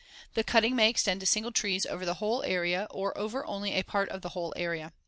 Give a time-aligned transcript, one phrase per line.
[0.33, 3.83] The cutting may extend to single trees over the whole area or over only a
[3.83, 4.93] part of the whole area.